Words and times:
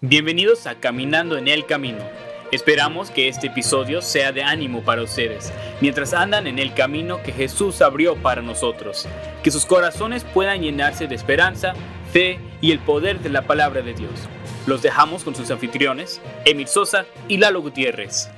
Bienvenidos 0.00 0.68
a 0.68 0.76
Caminando 0.76 1.36
en 1.36 1.48
el 1.48 1.66
Camino. 1.66 1.98
Esperamos 2.52 3.10
que 3.10 3.26
este 3.26 3.48
episodio 3.48 4.00
sea 4.00 4.30
de 4.30 4.44
ánimo 4.44 4.84
para 4.84 5.02
ustedes, 5.02 5.52
mientras 5.80 6.14
andan 6.14 6.46
en 6.46 6.60
el 6.60 6.72
camino 6.72 7.20
que 7.24 7.32
Jesús 7.32 7.82
abrió 7.82 8.14
para 8.14 8.40
nosotros. 8.40 9.08
Que 9.42 9.50
sus 9.50 9.66
corazones 9.66 10.22
puedan 10.22 10.62
llenarse 10.62 11.08
de 11.08 11.16
esperanza, 11.16 11.74
fe 12.12 12.38
y 12.60 12.70
el 12.70 12.78
poder 12.78 13.18
de 13.18 13.30
la 13.30 13.42
palabra 13.42 13.82
de 13.82 13.92
Dios. 13.92 14.12
Los 14.68 14.82
dejamos 14.82 15.24
con 15.24 15.34
sus 15.34 15.50
anfitriones, 15.50 16.20
Emil 16.44 16.68
Sosa 16.68 17.04
y 17.26 17.38
Lalo 17.38 17.60
Gutiérrez. 17.60 18.30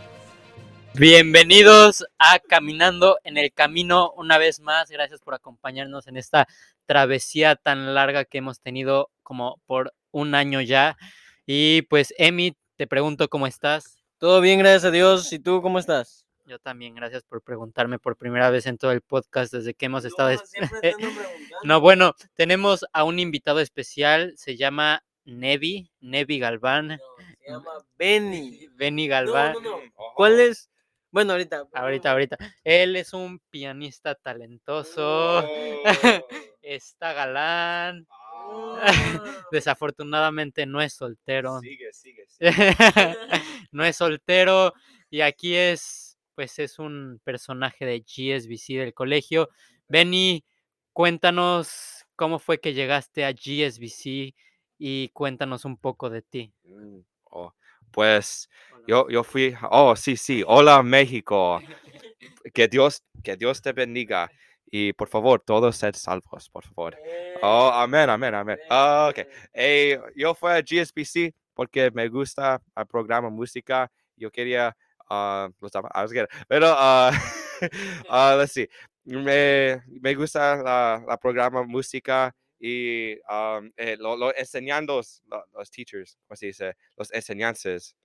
Bienvenidos 0.95 2.07
a 2.19 2.39
Caminando 2.39 3.19
en 3.23 3.37
el 3.37 3.53
Camino 3.53 4.13
una 4.17 4.39
vez 4.39 4.61
más. 4.61 4.91
Gracias 4.91 5.21
por 5.21 5.35
acompañarnos 5.35 6.07
en 6.07 6.17
esta 6.17 6.49
travesía 6.87 7.55
tan 7.55 7.93
larga 7.93 8.25
que 8.25 8.39
hemos 8.39 8.61
tenido 8.61 9.11
como 9.23 9.61
por 9.67 9.93
un 10.11 10.35
año 10.35 10.63
ya. 10.63 10.97
Y 11.53 11.83
pues, 11.83 12.15
Emi, 12.17 12.57
te 12.77 12.87
pregunto 12.87 13.29
cómo 13.29 13.49
estás. 13.49 14.05
Todo 14.19 14.41
bien, 14.41 14.61
gracias 14.61 14.85
a 14.85 14.93
Dios. 14.93 15.33
¿Y 15.33 15.41
tú 15.41 15.61
cómo 15.63 15.81
estás? 15.81 16.25
Yo 16.47 16.61
también, 16.61 16.95
gracias 16.95 17.25
por 17.25 17.43
preguntarme 17.43 17.99
por 17.99 18.17
primera 18.17 18.51
vez 18.51 18.67
en 18.67 18.79
todo 18.79 18.93
el 18.93 19.01
podcast 19.01 19.53
desde 19.53 19.75
que 19.75 19.87
hemos 19.87 20.05
estado. 20.05 20.31
no, 21.65 21.81
bueno, 21.81 22.15
tenemos 22.35 22.87
a 22.93 23.03
un 23.03 23.19
invitado 23.19 23.59
especial, 23.59 24.33
se 24.37 24.57
llama 24.57 25.03
Nevi, 25.25 25.91
Nevi 25.99 26.39
Galván. 26.39 27.01
se 27.41 27.51
llama 27.51 27.73
Benny. 27.99 28.69
Benny 28.77 29.09
Galván. 29.09 29.57
¿Cuál 30.15 30.39
es? 30.39 30.71
Bueno, 31.11 31.33
ahorita. 31.33 31.67
Ahorita, 31.73 32.13
ahorita. 32.13 32.37
Él 32.63 32.95
es 32.95 33.13
un 33.13 33.41
pianista 33.51 34.15
talentoso. 34.15 35.41
Oh. 35.41 35.85
Está 36.63 37.13
galán. 37.13 38.07
Desafortunadamente 39.53 40.67
no 40.67 40.81
es 40.81 40.95
soltero. 40.95 41.61
Sigue, 41.61 41.93
sigue, 41.93 42.27
no 43.73 43.85
es 43.85 43.97
soltero 43.97 44.73
y 45.11 45.21
aquí 45.23 45.55
es, 45.55 46.19
pues 46.35 46.59
es 46.59 46.79
un 46.79 47.21
personaje 47.25 47.85
de 47.85 48.01
GSBC 48.01 48.79
del 48.79 48.95
colegio. 48.95 49.49
Benny, 49.89 50.45
cuéntanos 50.93 52.07
cómo 52.17 52.39
fue 52.39 52.61
que 52.61 52.75
llegaste 52.75 53.25
a 53.25 53.33
GSBC 53.33 54.35
y 54.79 55.09
cuéntanos 55.13 55.65
un 55.65 55.77
poco 55.77 56.11
de 56.11 56.23
ti. 56.23 56.53
Mm, 56.65 57.01
oh, 57.25 57.55
pues 57.91 58.49
yo, 58.87 59.09
yo 59.09 59.25
fui, 59.25 59.55
oh, 59.71 59.97
sí, 59.97 60.17
sí, 60.17 60.43
hola 60.47 60.83
México. 60.83 61.61
Que 62.55 62.69
Dios, 62.69 63.03
que 63.23 63.37
Dios 63.37 63.61
te 63.61 63.73
bendiga. 63.73 64.31
Y 64.71 64.93
por 64.93 65.09
favor, 65.09 65.41
todos 65.41 65.77
sed 65.77 65.95
salvos, 65.95 66.49
por 66.49 66.65
favor. 66.65 66.97
Oh, 67.43 67.71
amén, 67.75 68.09
amén, 68.09 68.35
amén. 68.35 68.59
Ah, 68.71 69.09
ok. 69.11 69.27
Eh, 69.53 69.99
yo 70.15 70.35
fui 70.35 70.51
a 70.53 70.61
GSBC 70.63 71.35
porque 71.55 71.91
me 71.91 72.09
gusta 72.09 72.61
el 72.77 72.87
programa 72.87 73.31
música. 73.31 73.91
Yo 74.17 74.31
quería, 74.31 74.77
ah, 75.09 75.49
lo 75.61 75.67
estaba- 75.67 75.91
I 75.95 76.03
was 76.03 76.13
gonna- 76.13 76.29
pero, 76.49 76.67
ah, 76.71 77.11
ah, 78.09 78.37
let's 78.39 78.53
see. 78.53 78.69
Me, 79.05 79.83
me 80.01 80.15
gusta 80.15 80.57
la, 80.63 81.03
la 81.07 81.17
programa 81.17 81.65
música 81.65 82.33
y 82.61 83.15
um, 83.29 83.73
eh, 83.77 83.97
lo, 83.99 84.17
lo 84.17 84.35
enseñando 84.37 84.97
los, 84.97 85.23
los 85.55 85.71
teachers, 85.71 86.17
¿cómo 86.29 86.37
se 86.37 86.47
dice? 86.47 86.77
Los 86.97 87.11
enseñanzas. 87.13 87.97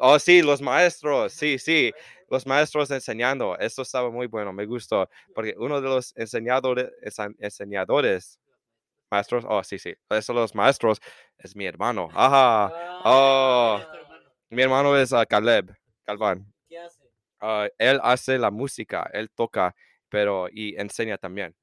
Oh, 0.00 0.18
sí, 0.18 0.42
los 0.42 0.60
maestros, 0.60 1.32
sí, 1.32 1.58
sí, 1.58 1.92
los 2.28 2.46
maestros 2.46 2.90
enseñando, 2.90 3.56
eso 3.58 3.82
estaba 3.82 4.10
muy 4.10 4.26
bueno, 4.26 4.52
me 4.52 4.66
gustó, 4.66 5.08
porque 5.34 5.54
uno 5.58 5.80
de 5.80 5.88
los 5.88 6.16
enseñadores, 6.16 6.90
enseñadores, 7.38 8.38
maestros, 9.10 9.44
oh, 9.48 9.62
sí, 9.64 9.78
sí, 9.78 9.94
eso 10.10 10.32
los 10.32 10.54
maestros 10.54 10.98
es 11.38 11.56
mi 11.56 11.66
hermano, 11.66 12.08
ajá, 12.12 12.72
oh, 13.04 13.80
mi 14.50 14.62
hermano 14.62 14.96
es 14.96 15.12
ah, 15.12 15.24
Caleb, 15.26 15.74
Calván, 16.04 16.52
¿Qué 16.68 16.78
hace? 16.78 17.04
Ah, 17.40 17.68
él 17.78 17.98
hace 18.02 18.38
la 18.38 18.50
música, 18.50 19.08
él 19.12 19.30
toca, 19.30 19.74
pero, 20.08 20.48
y 20.50 20.76
enseña 20.78 21.18
también. 21.18 21.54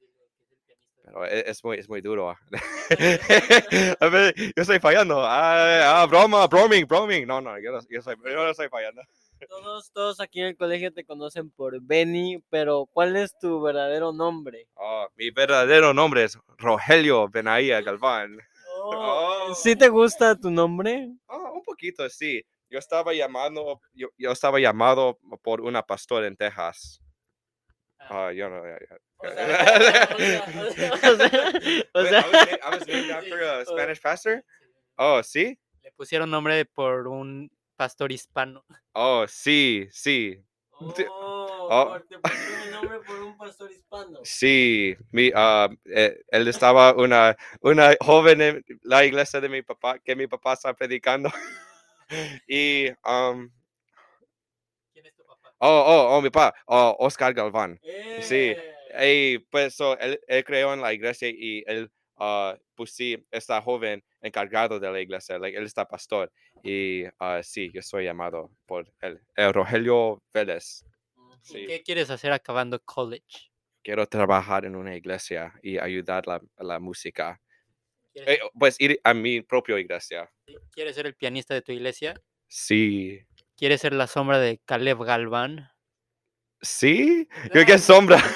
Pero 1.04 1.26
e- 1.26 1.50
es, 1.50 1.64
muy, 1.64 1.78
es 1.78 1.90
muy 1.90 2.02
duro. 2.02 2.36
A 4.00 4.08
ver, 4.08 4.34
yo 4.36 4.62
estoy 4.62 4.80
fallando. 4.80 5.22
Ah, 5.24 6.02
ah, 6.02 6.06
broma, 6.06 6.48
broming, 6.48 6.86
broming. 6.86 7.26
No, 7.26 7.42
no, 7.42 7.60
yo 7.60 7.72
no, 7.72 7.80
yo 7.90 8.02
soy, 8.02 8.16
yo 8.24 8.36
no 8.36 8.50
estoy 8.50 8.70
fallando. 8.70 9.02
Todos, 9.48 9.92
todos 9.92 10.20
aquí 10.20 10.42
en 10.42 10.48
el 10.48 10.58
colegio 10.58 10.92
te 10.92 11.06
conocen 11.06 11.50
por 11.50 11.80
Benny, 11.82 12.44
pero 12.50 12.88
¿cuál 12.92 13.16
es 13.16 13.38
tu 13.40 13.62
verdadero 13.62 14.12
nombre? 14.12 14.68
Oh, 14.76 15.08
mi 15.16 15.32
verdadero 15.32 15.94
nombre 15.94 16.26
es 16.26 16.38
Rogelio 16.58 17.30
Benaía 17.30 17.82
Galván. 17.82 18.38
Oh. 18.82 19.54
¿Sí 19.56 19.76
te 19.76 19.90
gusta 19.90 20.36
tu 20.36 20.50
nombre? 20.50 21.10
Ah, 21.28 21.52
un 21.54 21.62
poquito, 21.64 22.08
sí. 22.10 22.42
Yo 22.70 22.80
estaba 22.80 23.14
llamando, 23.14 23.82
yo, 23.94 24.08
yo 24.18 24.32
estaba 24.32 24.58
llamado 24.60 25.20
por 25.42 25.62
una 25.62 25.84
pastora 25.84 26.28
en 26.28 26.38
Texas. 26.38 27.02
Ah, 28.00 28.32
yo 28.32 28.50
no. 28.50 28.64
ya- 28.66 28.80
ya. 28.80 28.98
O 29.18 29.28
sea, 29.30 30.10
o 31.12 31.16
sea, 31.18 31.52
o 31.94 32.02
Wait, 32.02 32.10
sea, 32.10 32.22
I 32.22 32.30
was 32.32 32.48
I 32.64 32.70
was 32.78 32.88
named 32.88 33.12
after 33.12 33.42
a 33.44 33.66
Spanish 33.66 34.02
pastor. 34.02 34.44
Oh, 34.98 35.22
sí. 35.24 35.58
Le 35.84 35.92
pusieron 35.92 36.30
nombre 36.30 36.66
por 36.66 37.08
un 37.08 37.50
pastor 37.76 38.12
hispano. 38.12 38.64
Oh, 38.94 39.26
sí, 39.28 39.88
sí. 39.92 40.42
Oh, 40.82 40.94
Oh. 41.72 42.00
te 42.08 42.18
pusieron 42.20 42.62
el 42.64 42.72
nombre 42.72 43.00
por 43.02 43.22
un 43.22 43.38
pastor 43.38 43.72
hispano. 43.72 44.20
Sí, 44.24 44.96
mi, 45.12 45.32
ah, 45.36 45.70
eh, 45.86 46.22
él 46.30 46.48
estaba 46.48 46.94
una, 46.96 47.36
una 47.62 47.96
joven 48.00 48.42
en 48.42 48.66
la 48.84 49.04
iglesia 49.06 49.40
de 49.42 49.50
mi 49.50 49.62
papá, 49.62 50.00
que 50.00 50.16
mi 50.16 50.26
papá 50.28 50.54
está 50.54 50.74
predicando. 50.74 51.30
y, 52.48 52.90
um, 53.06 53.50
¿Quién 54.94 55.06
es 55.06 55.16
tu 55.16 55.24
papá? 55.26 55.49
Oh, 55.60 55.84
oh, 55.88 56.18
oh, 56.18 56.22
mi 56.22 56.30
papá, 56.30 56.58
oh, 56.68 56.96
Oscar 57.00 57.34
Galván. 57.34 57.80
Sí, 58.22 58.54
Eh, 58.92 59.36
Y 59.36 59.40
pues 59.40 59.76
so, 59.76 59.98
él, 60.00 60.20
él 60.28 60.44
creó 60.44 60.74
en 60.74 60.82
la 60.82 60.92
iglesia 60.94 61.30
y 61.30 61.64
él, 61.68 61.92
ah, 62.18 62.58
pues 62.76 62.92
sí, 62.92 63.24
está 63.32 63.62
joven 63.62 64.04
encargado 64.22 64.80
de 64.80 64.92
la 64.92 65.00
iglesia, 65.00 65.38
like, 65.38 65.58
él 65.58 65.66
está 65.66 65.86
pastor. 65.86 66.32
Y 66.64 67.04
ah, 67.20 67.42
sí, 67.44 67.72
yo 67.74 67.82
soy 67.82 68.06
llamado 68.06 68.52
por 68.66 68.92
él, 69.02 69.20
el 69.36 69.54
Rogelio 69.54 70.22
Vélez. 70.34 70.84
¿Y 71.44 71.48
Sí. 71.54 71.68
¿Qué 71.68 71.82
quieres 71.84 72.10
hacer 72.10 72.32
acabando 72.34 72.80
college? 72.84 73.50
Quiero 73.82 74.06
trabajar 74.08 74.66
en 74.66 74.76
una 74.76 74.96
iglesia 74.96 75.54
y 75.64 75.78
ayudar 75.78 76.28
la, 76.28 76.42
a 76.58 76.64
la 76.64 76.80
música. 76.80 77.40
¿Quieres, 78.12 78.36
Eh, 78.38 78.40
pues 78.58 78.76
ir 78.82 79.00
a 79.04 79.14
mi 79.14 79.42
propia 79.42 79.80
iglesia. 79.80 80.30
quieres 80.72 80.96
ser 80.96 81.06
el 81.06 81.16
pianista 81.16 81.54
de 81.54 81.62
tu 81.62 81.72
iglesia? 81.72 82.22
Sí. 82.48 83.22
¿Quieres 83.60 83.82
ser 83.82 83.92
la 83.92 84.08
sombra 84.08 84.40
de 84.40 84.62
Caleb 84.64 85.04
Galván? 85.04 85.70
¿Sí? 86.62 87.28
Yo 87.54 87.66
qué 87.66 87.78
sombra. 87.78 88.18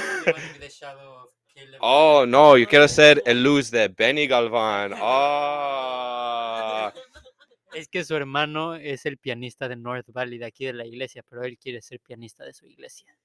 Oh, 1.86 2.26
no, 2.26 2.58
yo 2.58 2.68
quiero 2.68 2.88
ser 2.88 3.22
el 3.26 3.44
luz 3.44 3.70
de 3.70 3.90
Benny 3.90 4.26
Galván. 4.28 4.94
Ah. 4.96 6.94
Es 7.74 7.88
que 7.88 8.04
su 8.04 8.16
hermano 8.16 8.76
es 8.76 9.06
el 9.06 9.18
pianista 9.18 9.68
de 9.68 9.76
North 9.76 10.08
Valley, 10.12 10.38
de 10.38 10.46
aquí 10.46 10.66
de 10.66 10.74
la 10.74 10.86
iglesia, 10.86 11.24
pero 11.28 11.44
él 11.44 11.58
quiere 11.58 11.82
ser 11.82 12.00
pianista 12.00 12.44
de 12.44 12.54
su 12.54 12.68
iglesia. 12.68 13.18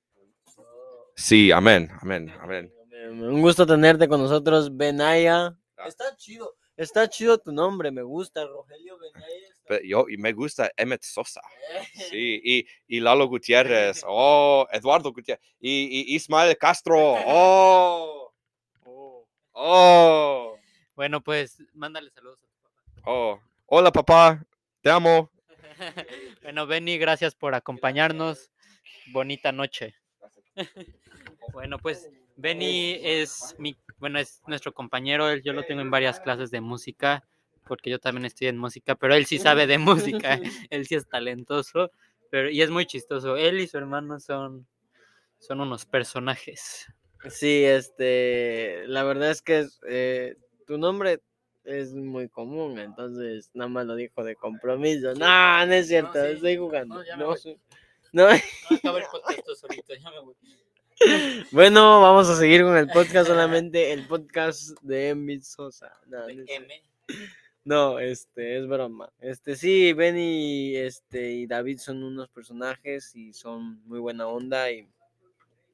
Sí, 1.17 1.53
amén, 1.53 1.91
amén, 2.01 2.33
amén. 2.41 2.73
Un 3.11 3.41
gusto 3.43 3.67
tenerte 3.67 4.09
con 4.09 4.21
nosotros, 4.21 4.77
Benaya. 4.77 5.57
Ah. 5.77 5.87
Está 5.87 6.17
chido. 6.17 6.58
Está 6.79 7.09
chido 7.09 7.37
tu 7.39 7.51
nombre, 7.51 7.91
me 7.91 8.03
gusta, 8.03 8.47
Rogelio 8.47 8.97
Pero 9.67 9.85
yo 9.85 10.09
y 10.09 10.17
me 10.17 10.33
gusta 10.33 10.71
Emmett 10.77 11.03
Sosa. 11.03 11.41
Sí, 11.93 12.41
y, 12.45 12.67
y 12.87 13.01
Lalo 13.01 13.27
Gutiérrez. 13.27 14.05
Oh, 14.07 14.65
Eduardo 14.71 15.13
Gutiérrez. 15.13 15.45
Y, 15.59 16.13
y 16.13 16.15
Ismael 16.15 16.57
Castro. 16.57 17.17
Oh. 17.27 18.33
Oh. 19.53 20.57
Bueno, 20.95 21.21
pues 21.21 21.61
mándale 21.75 22.11
saludos 22.11 22.39
a 22.39 22.47
tu 22.47 22.55
papá. 22.63 23.11
Oh. 23.11 23.41
Hola, 23.67 23.91
papá. 23.91 24.47
Te 24.81 24.91
amo. 24.91 25.31
Bueno, 26.43 26.67
Benny, 26.67 26.97
gracias 26.97 27.35
por 27.35 27.55
acompañarnos. 27.55 28.51
Bonita 29.13 29.51
noche. 29.51 29.98
Bueno, 31.53 31.79
pues 31.79 32.09
Benny 32.37 32.99
es 33.03 33.55
mi, 33.59 33.77
bueno, 33.99 34.19
es 34.19 34.43
nuestro 34.47 34.73
compañero. 34.73 35.29
él- 35.31 35.43
Yo 35.43 35.53
lo 35.53 35.65
tengo 35.65 35.81
en 35.81 35.91
varias 35.91 36.21
clases 36.21 36.51
de 36.51 36.61
música, 36.61 37.25
porque 37.67 37.91
yo 37.91 37.99
también 37.99 38.25
estoy 38.25 38.49
en 38.49 38.59
música, 38.59 38.95
pero 38.95 39.15
él 39.15 39.27
sí 39.27 39.39
sabe 39.39 39.67
de 39.67 39.79
música. 39.79 40.41
Él 40.71 40.87
sí 40.87 40.95
es 40.95 41.07
talentoso, 41.09 41.91
pero 42.31 42.51
y 42.51 42.63
es 42.63 42.71
muy 42.71 42.87
chistoso. 42.87 43.37
Él 43.37 43.61
y 43.61 43.67
su 43.67 43.77
hermano 43.79 44.21
son, 44.21 44.67
son 45.39 45.61
unos 45.61 45.87
personajes. 45.87 46.87
Sí, 47.29 47.65
este, 47.65 48.85
la 48.87 49.03
verdad 49.05 49.31
es 49.31 49.43
que 49.43 49.67
eh, 49.89 50.37
tu 50.67 50.79
nombre 50.79 51.21
es 51.65 51.93
muy 51.95 52.29
común, 52.29 52.79
entonces 52.79 53.51
nada 53.55 53.69
más 53.69 53.87
lo 53.87 53.97
dijo 53.97 54.25
de 54.25 54.37
compromiso. 54.37 55.15
No, 55.15 55.67
no 55.67 55.73
es 55.73 55.89
cierto, 55.89 56.13
sí. 56.25 56.33
estoy 56.37 56.57
jugando. 56.57 56.97
No, 56.97 57.05
ya 57.05 57.17
me 57.17 57.25
No. 58.13 58.29
Bueno, 61.53 62.01
vamos 62.01 62.29
a 62.29 62.37
seguir 62.37 62.63
con 62.63 62.77
el 62.77 62.89
podcast 62.89 63.29
solamente, 63.29 63.93
el 63.93 64.07
podcast 64.09 64.71
de 64.83 65.11
Emil 65.11 65.45
Sosa. 65.45 65.93
No, 67.65 67.99
este, 68.01 68.59
es 68.59 68.67
broma. 68.67 69.11
Este, 69.21 69.55
sí, 69.55 69.93
Benny 69.93 70.77
este, 70.77 71.31
y 71.31 71.47
David 71.47 71.79
son 71.79 72.03
unos 72.03 72.29
personajes 72.31 73.15
y 73.15 73.33
son 73.33 73.85
muy 73.87 74.01
buena 74.01 74.27
onda 74.27 74.71
y 74.73 74.89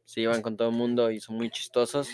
se 0.04 0.20
llevan 0.20 0.42
con 0.42 0.56
todo 0.56 0.68
el 0.68 0.74
mundo 0.74 1.10
y 1.10 1.20
son 1.20 1.36
muy 1.36 1.50
chistosos. 1.50 2.08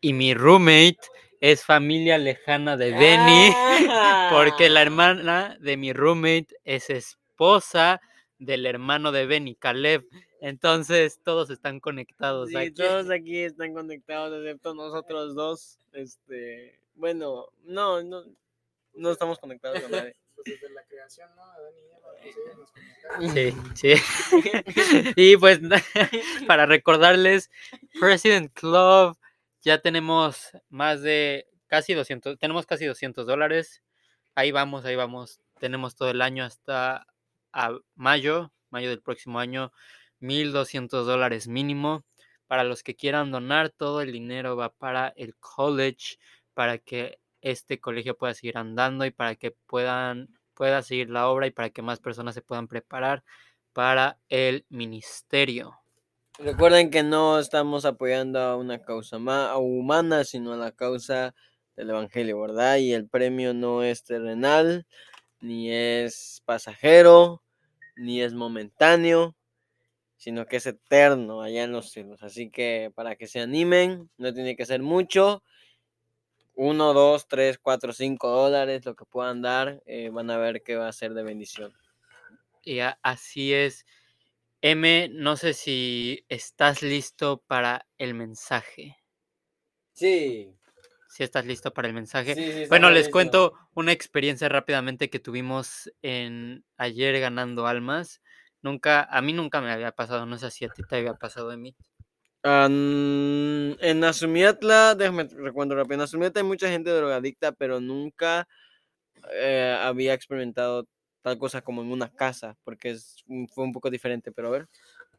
Y 0.00 0.12
mi 0.14 0.32
roommate 0.34 0.98
es 1.40 1.64
familia 1.64 2.16
lejana 2.16 2.76
de 2.76 2.92
Benny, 2.92 3.52
porque 4.32 4.70
la 4.70 4.80
Ah. 4.80 4.82
hermana 4.84 5.56
de 5.60 5.76
mi 5.76 5.92
roommate 5.92 6.48
es 6.64 6.88
esposa 6.88 8.00
del 8.44 8.66
hermano 8.66 9.12
de 9.12 9.26
Benny, 9.26 9.54
Caleb. 9.54 10.06
Entonces 10.40 11.20
todos 11.22 11.50
están 11.50 11.78
conectados 11.80 12.50
Sí, 12.50 12.56
aquí. 12.56 12.72
todos 12.72 13.10
aquí 13.10 13.38
están 13.38 13.72
conectados, 13.72 14.44
excepto 14.44 14.74
nosotros 14.74 15.34
dos. 15.34 15.78
Este, 15.92 16.80
bueno, 16.94 17.46
no, 17.64 18.02
no, 18.02 18.24
no 18.94 19.10
estamos 19.12 19.38
conectados 19.38 19.80
con 19.80 19.90
nadie. 19.92 20.16
Pues 20.34 20.60
desde 20.60 20.74
la 20.74 20.82
creación, 20.84 21.28
¿no? 21.36 21.44
Adán 21.44 21.72
y 21.76 21.86
Eva, 21.94 22.08
pues. 23.20 23.54
Sí, 23.76 23.94
sí. 23.94 25.12
y 25.16 25.36
pues 25.36 25.60
para 26.48 26.64
recordarles, 26.66 27.50
President 28.00 28.50
Club, 28.52 29.16
ya 29.60 29.78
tenemos 29.82 30.50
más 30.68 31.02
de 31.02 31.46
casi 31.68 31.92
200, 31.94 32.38
tenemos 32.38 32.66
casi 32.66 32.86
200 32.86 33.26
dólares. 33.26 33.82
Ahí 34.34 34.50
vamos, 34.50 34.84
ahí 34.86 34.96
vamos. 34.96 35.40
Tenemos 35.60 35.94
todo 35.94 36.10
el 36.10 36.22
año 36.22 36.44
hasta 36.44 37.06
a 37.52 37.78
mayo, 37.94 38.52
mayo 38.70 38.88
del 38.90 39.02
próximo 39.02 39.38
año, 39.38 39.72
1200 40.20 41.06
dólares 41.06 41.48
mínimo. 41.48 42.04
Para 42.46 42.64
los 42.64 42.82
que 42.82 42.96
quieran 42.96 43.30
donar, 43.30 43.70
todo 43.70 44.02
el 44.02 44.12
dinero 44.12 44.56
va 44.56 44.70
para 44.74 45.08
el 45.16 45.36
college, 45.36 46.18
para 46.54 46.78
que 46.78 47.18
este 47.40 47.80
colegio 47.80 48.16
pueda 48.16 48.34
seguir 48.34 48.58
andando 48.58 49.04
y 49.06 49.10
para 49.10 49.34
que 49.36 49.52
puedan 49.66 50.28
pueda 50.54 50.82
seguir 50.82 51.08
la 51.10 51.28
obra 51.28 51.46
y 51.46 51.50
para 51.50 51.70
que 51.70 51.80
más 51.82 51.98
personas 52.00 52.34
se 52.34 52.42
puedan 52.42 52.68
preparar 52.68 53.24
para 53.72 54.18
el 54.28 54.66
ministerio. 54.68 55.78
Recuerden 56.38 56.90
que 56.90 57.02
no 57.02 57.38
estamos 57.38 57.84
apoyando 57.84 58.38
a 58.40 58.56
una 58.56 58.80
causa 58.82 59.18
ma- 59.18 59.56
humana, 59.56 60.24
sino 60.24 60.52
a 60.52 60.56
la 60.56 60.72
causa 60.72 61.34
del 61.76 61.90
Evangelio, 61.90 62.40
¿verdad? 62.40 62.76
Y 62.78 62.92
el 62.92 63.08
premio 63.08 63.54
no 63.54 63.82
es 63.82 64.04
terrenal, 64.04 64.86
ni 65.42 65.70
es 65.70 66.42
pasajero, 66.46 67.42
ni 67.96 68.22
es 68.22 68.32
momentáneo, 68.32 69.36
sino 70.16 70.46
que 70.46 70.56
es 70.56 70.66
eterno 70.66 71.42
allá 71.42 71.64
en 71.64 71.72
los 71.72 71.90
cielos. 71.90 72.22
Así 72.22 72.50
que 72.50 72.92
para 72.94 73.16
que 73.16 73.26
se 73.26 73.40
animen, 73.40 74.08
no 74.16 74.32
tiene 74.32 74.56
que 74.56 74.64
ser 74.64 74.80
mucho. 74.80 75.42
Uno, 76.54 76.94
dos, 76.94 77.26
tres, 77.28 77.58
cuatro, 77.58 77.92
cinco 77.92 78.28
dólares, 78.30 78.84
lo 78.84 78.94
que 78.94 79.04
puedan 79.04 79.42
dar, 79.42 79.82
eh, 79.86 80.10
van 80.10 80.30
a 80.30 80.38
ver 80.38 80.62
que 80.62 80.76
va 80.76 80.88
a 80.88 80.92
ser 80.92 81.12
de 81.12 81.24
bendición. 81.24 81.72
Y 82.62 82.78
así 83.02 83.52
es. 83.52 83.84
M, 84.60 85.08
no 85.12 85.36
sé 85.36 85.54
si 85.54 86.24
estás 86.28 86.82
listo 86.82 87.42
para 87.48 87.88
el 87.98 88.14
mensaje. 88.14 88.96
Sí. 89.92 90.56
Si 91.12 91.22
estás 91.22 91.44
listo 91.44 91.74
para 91.74 91.88
el 91.88 91.94
mensaje. 91.94 92.34
sí, 92.36 92.52
sí, 92.52 92.66
Bueno, 92.70 92.90
les 92.90 93.10
cuento 93.10 93.52
una 93.74 93.92
experiencia 93.92 94.48
rápidamente 94.48 95.10
que 95.10 95.18
tuvimos 95.18 95.92
en 96.00 96.64
ayer 96.78 97.20
ganando 97.20 97.66
almas. 97.66 98.22
Nunca, 98.62 99.02
a 99.04 99.20
mí 99.20 99.34
nunca 99.34 99.60
me 99.60 99.70
había 99.70 99.92
pasado, 99.92 100.24
no 100.24 100.38
sé 100.38 100.50
si 100.50 100.64
a 100.64 100.70
ti 100.70 100.84
te 100.84 100.96
había 100.96 101.12
pasado, 101.12 101.52
Emi. 101.52 101.76
Ah, 102.44 102.66
mm, 102.68 103.76
en 103.80 104.04
Azumiatla, 104.04 104.94
déjame 104.96 105.24
recuerdo 105.24 105.76
rápido, 105.76 105.94
en 105.96 106.00
Azumiatla 106.00 106.40
hay 106.40 106.46
mucha 106.46 106.68
gente 106.68 106.90
drogadicta, 106.90 107.52
pero 107.52 107.80
nunca 107.80 108.48
eh, 109.32 109.76
había 109.80 110.14
experimentado 110.14 110.86
tal 111.22 111.38
cosa 111.38 111.62
como 111.62 111.82
en 111.82 111.92
una 111.92 112.10
casa, 112.10 112.56
porque 112.64 112.90
es, 112.90 113.24
fue 113.54 113.64
un 113.64 113.72
poco 113.72 113.90
diferente, 113.90 114.32
pero 114.32 114.48
a 114.48 114.52
ver. 114.52 114.68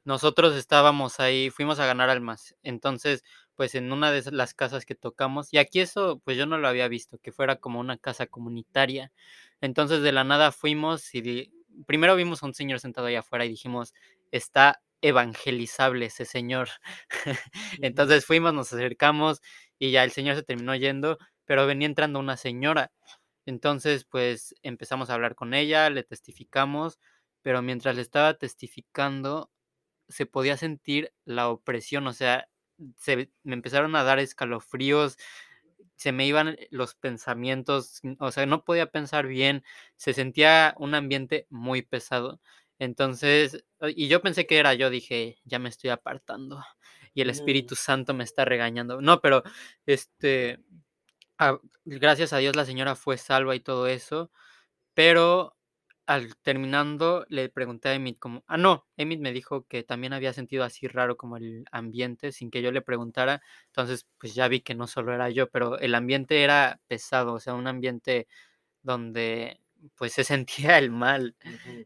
nosotros 0.05 0.55
estábamos 0.55 1.19
ahí, 1.19 1.49
fuimos 1.49 1.79
a 1.79 1.85
ganar 1.85 2.09
almas. 2.09 2.55
Entonces, 2.63 3.23
pues 3.55 3.75
en 3.75 3.91
una 3.91 4.11
de 4.11 4.31
las 4.31 4.53
casas 4.53 4.85
que 4.85 4.95
tocamos, 4.95 5.53
y 5.53 5.57
aquí 5.59 5.79
eso, 5.81 6.21
pues 6.25 6.37
yo 6.37 6.45
no 6.45 6.57
lo 6.57 6.67
había 6.67 6.87
visto, 6.87 7.17
que 7.19 7.31
fuera 7.31 7.57
como 7.57 7.79
una 7.79 7.97
casa 7.97 8.27
comunitaria. 8.27 9.11
Entonces, 9.61 10.01
de 10.01 10.11
la 10.11 10.23
nada 10.23 10.51
fuimos 10.51 11.13
y 11.15 11.21
di- 11.21 11.53
primero 11.87 12.15
vimos 12.15 12.43
a 12.43 12.47
un 12.47 12.53
señor 12.53 12.79
sentado 12.79 13.07
allá 13.07 13.19
afuera 13.19 13.45
y 13.45 13.49
dijimos, 13.49 13.93
está 14.31 14.81
evangelizable 15.01 16.05
ese 16.07 16.25
señor. 16.25 16.69
Entonces 17.81 18.25
fuimos, 18.25 18.53
nos 18.53 18.71
acercamos 18.73 19.41
y 19.79 19.91
ya 19.91 20.03
el 20.03 20.11
señor 20.11 20.35
se 20.35 20.43
terminó 20.43 20.75
yendo, 20.75 21.17
pero 21.45 21.65
venía 21.67 21.87
entrando 21.87 22.19
una 22.19 22.37
señora. 22.37 22.91
Entonces, 23.45 24.05
pues 24.05 24.55
empezamos 24.63 25.09
a 25.09 25.15
hablar 25.15 25.35
con 25.35 25.53
ella, 25.53 25.89
le 25.89 26.03
testificamos, 26.03 26.99
pero 27.41 27.61
mientras 27.61 27.95
le 27.95 28.01
estaba 28.01 28.35
testificando, 28.35 29.51
se 30.09 30.25
podía 30.25 30.57
sentir 30.57 31.13
la 31.25 31.49
opresión, 31.49 32.07
o 32.07 32.13
sea, 32.13 32.47
se 32.97 33.29
me 33.43 33.53
empezaron 33.55 33.95
a 33.95 34.03
dar 34.03 34.19
escalofríos, 34.19 35.17
se 35.95 36.11
me 36.11 36.25
iban 36.27 36.57
los 36.71 36.95
pensamientos, 36.95 38.03
n- 38.03 38.17
o 38.19 38.31
sea, 38.31 38.45
no 38.45 38.63
podía 38.65 38.87
pensar 38.91 39.27
bien, 39.27 39.63
se 39.97 40.13
sentía 40.13 40.75
un 40.77 40.95
ambiente 40.95 41.47
muy 41.49 41.81
pesado. 41.83 42.41
Entonces, 42.79 43.63
y 43.95 44.07
yo 44.07 44.21
pensé 44.21 44.45
que 44.47 44.57
era 44.57 44.73
yo, 44.73 44.89
dije, 44.89 45.37
ya 45.45 45.59
me 45.59 45.69
estoy 45.69 45.91
apartando 45.91 46.63
y 47.13 47.21
el 47.21 47.27
Mm. 47.29 47.31
Espíritu 47.31 47.75
Santo 47.75 48.13
me 48.13 48.23
está 48.23 48.45
regañando. 48.45 49.01
No, 49.01 49.21
pero 49.21 49.43
este, 49.85 50.59
gracias 51.85 52.33
a 52.33 52.37
Dios 52.37 52.55
la 52.55 52.65
señora 52.65 52.95
fue 52.95 53.17
salva 53.17 53.55
y 53.55 53.59
todo 53.59 53.87
eso, 53.87 54.31
pero 54.93 55.57
al 56.05 56.35
terminando 56.37 57.25
le 57.29 57.49
pregunté 57.49 57.89
a 57.89 57.93
Emit 57.93 58.19
como, 58.19 58.43
ah, 58.47 58.57
no, 58.57 58.85
Emit 58.97 59.19
me 59.21 59.31
dijo 59.31 59.65
que 59.67 59.83
también 59.83 60.13
había 60.13 60.33
sentido 60.33 60.63
así 60.63 60.87
raro 60.87 61.17
como 61.17 61.37
el 61.37 61.65
ambiente 61.71 62.31
sin 62.31 62.51
que 62.51 62.61
yo 62.61 62.71
le 62.71 62.81
preguntara, 62.81 63.41
entonces 63.67 64.07
pues 64.19 64.35
ya 64.35 64.47
vi 64.47 64.61
que 64.61 64.75
no 64.75 64.87
solo 64.87 65.13
era 65.13 65.29
yo, 65.29 65.49
pero 65.49 65.79
el 65.79 65.95
ambiente 65.95 66.43
era 66.43 66.81
pesado, 66.87 67.33
o 67.33 67.39
sea, 67.39 67.53
un 67.53 67.67
ambiente 67.67 68.27
donde 68.81 69.61
pues 69.95 70.13
se 70.13 70.23
sentía 70.45 70.77
el 70.77 70.91
mal, 70.91 71.35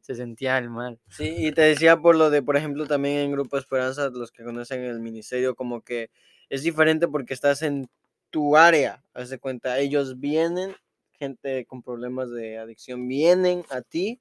se 0.02 0.16
sentía 0.16 0.58
el 0.58 0.70
mal. 0.70 1.00
Sí, 1.10 1.48
y 1.48 1.52
te 1.52 1.62
decía 1.62 1.98
por 1.98 2.16
lo 2.16 2.30
de, 2.30 2.42
por 2.42 2.58
ejemplo, 2.58 2.86
también 2.88 3.18
en 3.18 3.32
Grupo 3.32 3.58
Esperanza, 3.58 4.10
los 4.10 4.32
que 4.32 4.44
conocen 4.44 4.84
el 4.84 5.00
ministerio, 5.00 5.56
como 5.56 5.82
que 5.82 6.10
es 6.50 6.64
diferente 6.64 7.08
porque 7.08 7.34
estás 7.34 7.62
en 7.62 7.90
tu 8.30 8.58
área, 8.58 9.04
haz 9.14 9.30
de 9.30 9.40
cuenta, 9.40 9.80
ellos 9.80 10.20
vienen, 10.20 10.76
gente 11.18 11.66
con 11.66 11.82
problemas 11.84 12.32
de 12.32 12.58
adicción 12.58 13.08
vienen 13.08 13.64
a 13.70 13.82
ti, 13.82 14.20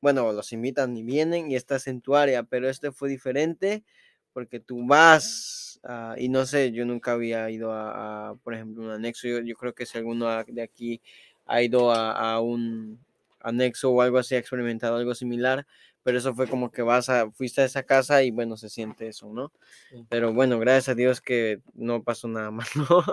bueno, 0.00 0.32
los 0.32 0.52
invitan 0.52 0.96
y 0.96 1.02
vienen 1.02 1.50
y 1.50 1.56
estás 1.56 1.86
en 1.86 2.00
tu 2.00 2.16
área, 2.16 2.42
pero 2.42 2.68
este 2.68 2.92
fue 2.92 3.08
diferente 3.08 3.84
porque 4.32 4.60
tú 4.60 4.86
vas, 4.86 5.80
ah, 5.84 6.14
y 6.18 6.28
no 6.28 6.46
sé, 6.46 6.72
yo 6.72 6.84
nunca 6.86 7.12
había 7.12 7.50
ido 7.50 7.72
a, 7.72 8.30
a, 8.30 8.34
por 8.36 8.54
ejemplo, 8.54 8.84
un 8.84 8.90
anexo, 8.90 9.28
yo, 9.28 9.40
yo 9.40 9.56
creo 9.56 9.74
que 9.74 9.86
si 9.86 9.98
alguno 9.98 10.26
de 10.46 10.62
aquí 10.62 11.00
ha 11.46 11.62
ido 11.62 11.90
a, 11.92 12.12
a 12.34 12.40
un 12.40 13.00
anexo 13.40 13.90
o 13.90 14.02
algo 14.02 14.18
así, 14.18 14.34
ha 14.34 14.38
experimentado 14.38 14.96
algo 14.96 15.14
similar, 15.14 15.66
pero 16.02 16.18
eso 16.18 16.34
fue 16.34 16.48
como 16.48 16.70
que 16.70 16.82
vas 16.82 17.08
a, 17.08 17.30
fuiste 17.30 17.60
a 17.60 17.64
esa 17.64 17.82
casa 17.82 18.22
y 18.22 18.30
bueno, 18.30 18.56
se 18.56 18.68
siente 18.68 19.08
eso, 19.08 19.32
¿no? 19.32 19.52
Sí. 19.90 20.04
Pero 20.08 20.32
bueno, 20.32 20.58
gracias 20.58 20.90
a 20.90 20.94
Dios 20.94 21.20
que 21.20 21.60
no 21.74 22.02
pasó 22.02 22.28
nada 22.28 22.50
malo. 22.50 23.04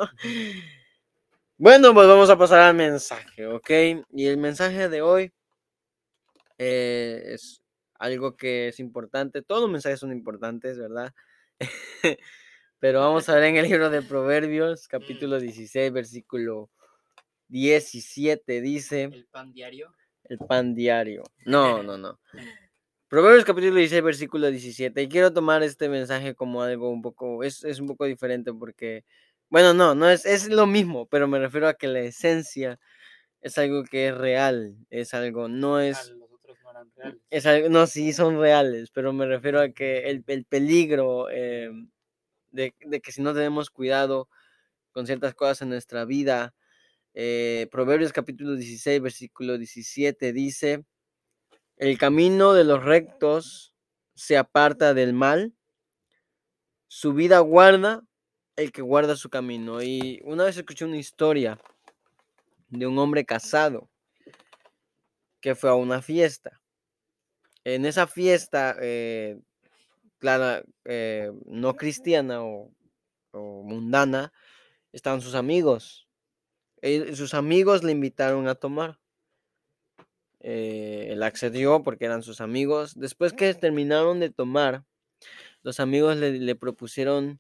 Bueno, 1.57 1.93
pues 1.93 2.07
vamos 2.07 2.29
a 2.29 2.37
pasar 2.37 2.59
al 2.59 2.75
mensaje, 2.75 3.47
¿ok? 3.47 3.69
Y 4.11 4.27
el 4.27 4.37
mensaje 4.37 4.89
de 4.89 5.01
hoy 5.01 5.31
eh, 6.57 7.21
es 7.33 7.61
algo 7.95 8.35
que 8.35 8.67
es 8.67 8.79
importante. 8.79 9.41
Todos 9.41 9.61
los 9.61 9.71
mensajes 9.71 9.99
son 9.99 10.11
importantes, 10.11 10.77
¿verdad? 10.77 11.13
Pero 12.79 12.99
vamos 12.99 13.27
a 13.27 13.35
ver 13.35 13.45
en 13.45 13.57
el 13.57 13.67
libro 13.67 13.89
de 13.89 14.03
Proverbios, 14.03 14.87
capítulo 14.87 15.39
16, 15.39 15.91
versículo 15.91 16.69
17, 17.47 18.61
dice 18.61 19.03
El 19.03 19.25
pan 19.25 19.51
diario. 19.51 19.95
el 20.25 20.37
pan 20.37 20.75
diario. 20.75 21.23
No, 21.45 21.81
no, 21.83 21.97
no. 21.97 22.19
Proverbios 23.07 23.45
capítulo 23.45 23.75
16, 23.75 24.03
versículo 24.03 24.51
17. 24.51 25.01
Y 25.01 25.07
quiero 25.07 25.33
tomar 25.33 25.63
este 25.63 25.89
mensaje 25.89 26.35
como 26.35 26.61
algo 26.61 26.89
un 26.89 27.01
poco, 27.01 27.43
es, 27.43 27.63
es 27.63 27.79
un 27.79 27.87
poco 27.87 28.05
diferente 28.05 28.53
porque, 28.53 29.05
bueno, 29.49 29.73
no, 29.73 29.95
no 29.95 30.09
es, 30.09 30.25
es 30.25 30.49
lo 30.49 30.65
mismo, 30.67 31.07
pero 31.07 31.27
me 31.27 31.39
refiero 31.39 31.67
a 31.67 31.75
que 31.75 31.87
la 31.87 31.99
esencia 32.01 32.79
es 33.41 33.57
algo 33.57 33.83
que 33.83 34.09
es 34.09 34.17
real, 34.17 34.77
es 34.89 35.13
algo, 35.13 35.47
no 35.49 35.79
es, 35.79 36.11
Los 36.11 36.31
otros 36.33 36.57
no 36.63 36.71
eran 36.71 36.91
reales. 36.95 37.21
es 37.29 37.45
algo, 37.45 37.69
no, 37.69 37.87
sí 37.87 38.13
son 38.13 38.39
reales, 38.39 38.91
pero 38.91 39.13
me 39.13 39.25
refiero 39.27 39.61
a 39.61 39.69
que 39.69 40.09
el, 40.09 40.23
el 40.27 40.45
peligro 40.45 41.29
eh, 41.31 41.71
de, 42.51 42.73
de 42.81 43.01
que 43.01 43.11
si 43.11 43.21
no 43.21 43.33
tenemos 43.33 43.69
cuidado 43.69 44.29
con 44.91 45.05
ciertas 45.07 45.35
cosas 45.35 45.63
en 45.63 45.69
nuestra 45.69 46.05
vida, 46.05 46.53
eh, 47.15 47.67
Proverbios 47.71 48.13
capítulo 48.13 48.55
16, 48.55 49.01
versículo 49.01 49.57
17 49.57 50.33
dice, 50.33 50.85
el 51.77 51.97
camino 51.97 52.53
de 52.53 52.63
los 52.63 52.83
rectos 52.83 53.73
se 54.15 54.37
aparta 54.37 54.93
del 54.93 55.13
mal, 55.13 55.53
su 56.87 57.13
vida 57.13 57.39
guarda 57.39 58.06
el 58.57 58.71
que 58.71 58.81
guarda 58.81 59.15
su 59.15 59.29
camino. 59.29 59.81
Y 59.81 60.19
una 60.25 60.43
vez 60.43 60.57
escuché 60.57 60.83
una 60.83 60.97
historia 60.97 61.57
de 62.69 62.85
un 62.85 62.97
hombre 62.99 63.25
casado 63.25 63.89
que 65.39 65.55
fue 65.55 65.69
a 65.69 65.75
una 65.75 66.01
fiesta. 66.01 66.61
En 67.63 67.85
esa 67.85 68.07
fiesta, 68.07 68.75
eh, 68.81 69.39
eh, 70.85 71.31
no 71.45 71.75
cristiana 71.75 72.43
o, 72.43 72.71
mundana, 73.33 74.33
estaban 74.91 75.21
sus 75.21 75.35
amigos. 75.35 76.07
Él- 76.81 77.15
sus 77.15 77.33
amigos 77.33 77.83
le 77.83 77.91
invitaron 77.91 78.47
a 78.47 78.55
tomar. 78.55 78.99
Eh, 80.39 81.07
él 81.11 81.23
accedió 81.23 81.83
porque 81.83 82.05
eran 82.05 82.23
sus 82.23 82.41
amigos. 82.41 82.95
Después 82.95 83.33
que 83.33 83.53
terminaron 83.53 84.19
de 84.19 84.31
tomar, 84.31 84.85
los 85.61 85.79
amigos 85.79 86.15
le 86.17 86.55
propusieron 86.55 87.39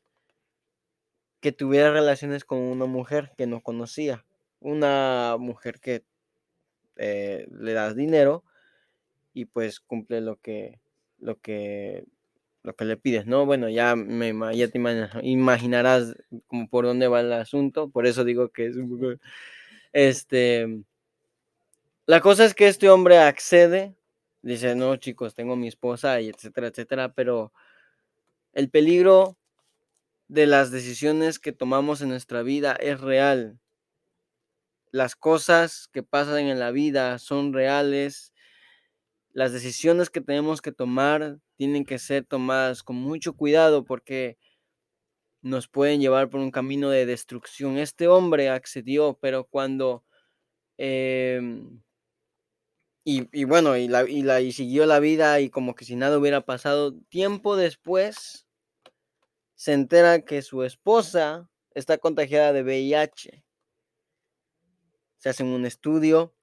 que 1.39 1.51
tuviera 1.51 1.91
relaciones 1.91 2.45
con 2.45 2.59
una 2.59 2.85
mujer 2.85 3.31
que 3.37 3.47
no 3.47 3.61
conocía. 3.61 4.25
Una 4.59 5.35
mujer 5.39 5.79
que 5.79 6.03
eh, 6.95 7.47
le 7.51 7.73
das 7.73 7.95
dinero 7.95 8.43
y 9.33 9.45
pues 9.45 9.79
cumple 9.79 10.21
lo 10.21 10.37
que, 10.37 10.79
lo 11.19 11.39
que, 11.39 12.05
lo 12.63 12.75
que 12.75 12.85
le 12.85 12.97
pides, 12.97 13.27
¿no? 13.27 13.45
Bueno, 13.45 13.69
ya, 13.69 13.95
me, 13.95 14.33
ya 14.55 14.67
te 14.67 14.79
imagina- 14.79 15.11
imaginarás 15.21 16.15
como 16.47 16.67
por 16.67 16.85
dónde 16.85 17.07
va 17.07 17.21
el 17.21 17.31
asunto, 17.33 17.89
por 17.89 18.07
eso 18.07 18.23
digo 18.23 18.49
que 18.49 18.65
es 18.65 18.77
un 18.77 18.89
poco, 18.89 19.13
este, 19.93 20.83
la 22.07 22.21
cosa 22.21 22.45
es 22.45 22.55
que 22.55 22.67
este 22.67 22.89
hombre 22.89 23.19
accede, 23.19 23.95
dice, 24.41 24.75
no, 24.75 24.95
chicos, 24.95 25.35
tengo 25.35 25.55
mi 25.55 25.67
esposa 25.67 26.19
y 26.21 26.29
etcétera, 26.29 26.67
etcétera, 26.67 27.13
pero 27.13 27.53
el 28.53 28.69
peligro 28.69 29.37
de 30.27 30.45
las 30.45 30.71
decisiones 30.71 31.39
que 31.39 31.53
tomamos 31.53 32.01
en 32.01 32.09
nuestra 32.09 32.43
vida 32.43 32.73
es 32.73 32.99
real. 32.99 33.59
Las 34.91 35.15
cosas 35.15 35.87
que 35.91 36.03
pasan 36.03 36.39
en 36.47 36.59
la 36.59 36.71
vida 36.71 37.19
son 37.19 37.53
reales. 37.53 38.33
Las 39.31 39.53
decisiones 39.53 40.09
que 40.09 40.21
tenemos 40.21 40.61
que 40.61 40.71
tomar 40.71 41.39
tienen 41.55 41.85
que 41.85 41.99
ser 41.99 42.25
tomadas 42.25 42.83
con 42.83 42.95
mucho 42.95 43.33
cuidado 43.33 43.85
porque 43.85 44.37
nos 45.41 45.67
pueden 45.67 46.01
llevar 46.01 46.29
por 46.29 46.41
un 46.41 46.51
camino 46.51 46.89
de 46.89 47.05
destrucción. 47.05 47.77
Este 47.77 48.07
hombre 48.07 48.49
accedió, 48.49 49.17
pero 49.21 49.45
cuando... 49.45 50.03
em, 50.77 51.81
y, 53.09 53.45
bueno, 53.45 53.77
y, 53.77 53.87
la, 53.87 54.03
y, 54.09 54.21
la, 54.21 54.41
y 54.41 54.51
siguió 54.51 54.85
la 54.85 54.99
vida 54.99 55.39
y 55.39 55.49
como 55.49 55.75
que 55.75 55.85
si 55.85 55.95
nada 55.95 56.17
hubiera 56.17 56.41
pasado, 56.41 56.93
tiempo 57.09 57.55
después 57.55 58.46
se 59.57 59.73
entera 59.73 60.21
que 60.21 60.41
su 60.43 60.63
esposa 60.63 61.49
está 61.75 61.97
contagiada 61.97 62.53
de 62.53 62.61
VIH. 62.63 63.43
Se 65.17 65.29
hacen 65.29 65.47
un 65.47 65.65
estudio 65.65 66.33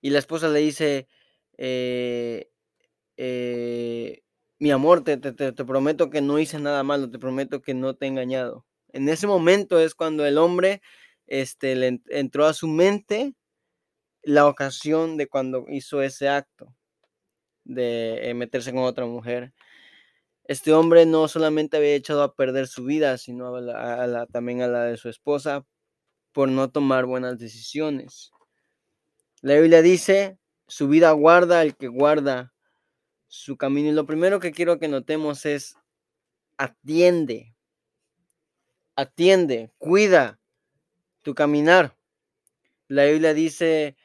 y 0.00 0.10
la 0.10 0.18
esposa 0.18 0.48
le 0.48 0.60
dice, 0.60 1.08
eh, 1.58 2.50
eh, 3.16 4.22
mi 4.58 4.70
amor, 4.70 5.04
te, 5.04 5.16
te, 5.18 5.32
te, 5.32 5.52
prometo 5.64 6.10
que 6.10 6.22
no 6.22 6.38
hice 6.38 6.58
nada 6.58 6.82
malo, 6.82 7.10
te 7.10 7.18
prometo 7.18 7.60
que 7.62 7.74
no 7.74 7.94
te 7.94 8.06
he 8.06 8.08
engañado. 8.08 8.66
En 8.92 9.08
ese 9.08 9.26
momento 9.26 9.78
es 9.80 9.94
cuando 9.94 10.26
el 10.26 10.38
hombre 10.38 10.82
este, 11.26 11.76
le 11.76 11.88
en- 11.88 12.02
entró 12.08 12.46
a 12.46 12.54
su 12.54 12.68
mente 12.68 13.34
la 14.22 14.46
ocasión 14.48 15.16
de 15.16 15.28
cuando 15.28 15.66
hizo 15.68 16.02
ese 16.02 16.28
acto 16.28 16.74
de 17.64 18.30
eh, 18.30 18.34
meterse 18.34 18.72
con 18.72 18.82
otra 18.84 19.06
mujer. 19.06 19.52
Este 20.48 20.72
hombre 20.72 21.06
no 21.06 21.28
solamente 21.28 21.76
había 21.76 21.94
echado 21.94 22.22
a 22.22 22.34
perder 22.34 22.68
su 22.68 22.84
vida, 22.84 23.18
sino 23.18 23.54
a 23.56 23.60
la- 24.06 24.26
también 24.26 24.62
a 24.62 24.68
la 24.68 24.84
de 24.84 24.96
su 24.96 25.08
esposa 25.08 25.64
por 26.32 26.48
no 26.48 26.70
tomar 26.70 27.06
buenas 27.06 27.38
decisiones. 27.38 28.32
La 29.40 29.54
Biblia 29.54 29.80
dice, 29.80 30.38
su 30.68 30.88
vida 30.88 31.10
guarda 31.12 31.62
el 31.62 31.74
que 31.76 31.88
guarda 31.88 32.52
su 33.28 33.56
camino. 33.56 33.88
Y 33.90 33.92
lo 33.92 34.06
primero 34.06 34.40
que 34.40 34.52
quiero 34.52 34.78
que 34.78 34.88
notemos 34.88 35.46
es, 35.46 35.76
atiende, 36.58 37.54
atiende, 38.96 39.70
cuida 39.78 40.38
tu 41.22 41.34
caminar. 41.34 41.96
La 42.88 43.06
Biblia 43.06 43.34
dice 43.34 43.96